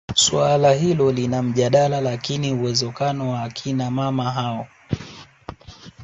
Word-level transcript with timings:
Suala 0.15 0.73
hilo 0.73 1.11
lina 1.11 1.43
mjadala 1.43 2.01
lakini 2.01 2.53
uwezekano 2.53 3.29
wa 3.31 3.43
akina 3.43 3.91
mama 3.91 4.31
hao 4.31 4.67